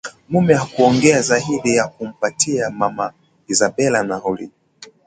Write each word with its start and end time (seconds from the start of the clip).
mumewe 0.29 0.59
hakuongea 0.59 1.21
zaidi 1.21 1.75
ya 1.75 1.87
kumpatia 1.87 2.69
mama 2.69 3.13
Isabela 3.47 4.03
nauli 4.03 4.51